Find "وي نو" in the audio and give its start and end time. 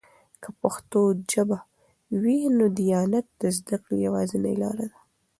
2.21-2.65